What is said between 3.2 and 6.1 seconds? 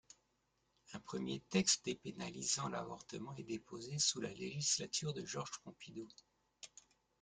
est déposé sous la législature de Georges Pompidou.